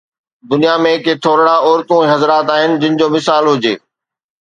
دنيا 0.51 0.73
۾ 0.85 0.93
ڪي 1.03 1.13
ٿورڙا 1.23 1.55
عورتون 1.67 2.01
۽ 2.07 2.09
حضرات 2.15 2.47
آهن 2.57 2.71
جن 2.85 2.93
جو 3.03 3.07
مثال 3.19 3.43
هجي. 3.55 3.73